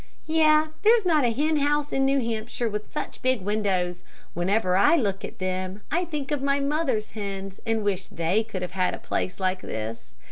"Yes, 0.25 0.69
there's 0.81 1.05
not 1.05 1.23
a 1.23 1.29
hen 1.29 1.57
house 1.57 1.91
in 1.93 2.05
New 2.05 2.19
Hampshire 2.19 2.67
with 2.67 2.91
such 2.91 3.21
big 3.21 3.41
windows. 3.43 4.01
Whenever 4.33 4.75
I 4.75 4.95
look 4.95 5.23
at 5.23 5.37
them, 5.37 5.83
I 5.91 6.05
think 6.05 6.31
of 6.31 6.41
my 6.41 6.59
mother's 6.59 7.11
hens, 7.11 7.59
and 7.67 7.83
wish 7.83 8.07
that 8.07 8.15
they 8.15 8.43
could 8.43 8.63
have 8.63 8.71
had 8.71 8.95
a 8.95 8.97
place 8.97 9.39
like 9.39 9.61
this. 9.61 10.15